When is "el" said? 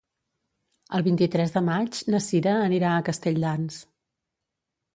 0.99-1.03